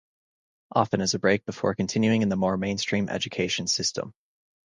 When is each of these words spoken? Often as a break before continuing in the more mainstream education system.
Often 0.71 1.01
as 1.01 1.13
a 1.13 1.19
break 1.19 1.45
before 1.45 1.75
continuing 1.75 2.23
in 2.23 2.29
the 2.29 2.35
more 2.35 2.57
mainstream 2.57 3.07
education 3.07 3.67
system. 3.67 4.15